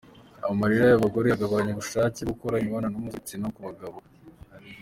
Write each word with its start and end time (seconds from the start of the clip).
Amarira 0.51 0.85
y’abagore 0.87 1.27
agabanya 1.31 1.71
ubushake 1.73 2.19
bwo 2.23 2.29
gukora 2.31 2.59
imibonano 2.61 2.95
mpuzabitsina 3.01 3.47
ku 3.53 3.59
abagabo 3.61 3.97